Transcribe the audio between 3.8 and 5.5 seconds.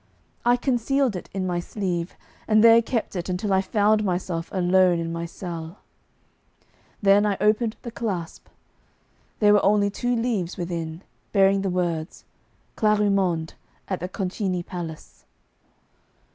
myself alone in my